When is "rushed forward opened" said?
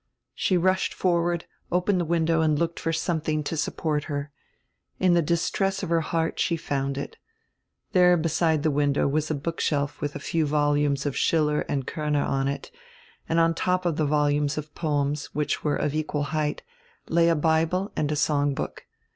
0.57-2.01